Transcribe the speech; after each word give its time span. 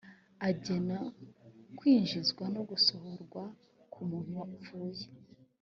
agena 0.49 0.97
kwinjizwa 1.77 2.43
no 2.55 2.61
gusohorwa 2.69 3.43
k’umuntu 3.91 4.31
wapfuye 4.39 5.05